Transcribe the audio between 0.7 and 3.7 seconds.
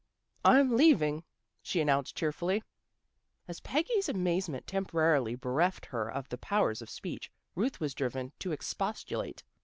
leaving," she announced cheerfully. As